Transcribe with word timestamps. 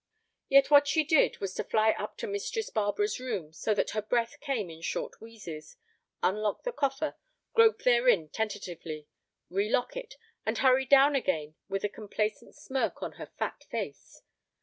Yet 0.49 0.71
what 0.71 0.87
she 0.87 1.03
did 1.03 1.37
was 1.37 1.53
to 1.53 1.63
fly 1.63 1.91
up 1.91 2.17
to 2.17 2.27
Mistress 2.27 2.71
Barbara's 2.71 3.19
room 3.19 3.53
so 3.53 3.75
that 3.75 3.91
her 3.91 4.01
breath 4.01 4.39
came 4.39 4.67
in 4.71 4.81
short 4.81 5.21
wheezes, 5.21 5.77
unlock 6.23 6.63
the 6.63 6.71
coffer, 6.71 7.17
grope 7.53 7.83
therein 7.83 8.29
tentatively, 8.29 9.07
relock 9.51 9.95
it, 9.95 10.15
and 10.43 10.57
hurry 10.57 10.85
down 10.87 11.13
again 11.15 11.53
with 11.69 11.83
a 11.83 11.87
complacent 11.87 12.55
smirk 12.55 13.03
on 13.03 13.11
her 13.21 13.27
fat 13.37 13.63
face. 13.69 14.23